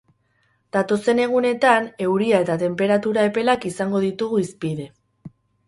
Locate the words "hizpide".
4.47-4.93